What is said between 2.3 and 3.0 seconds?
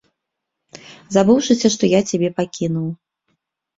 пакінуў.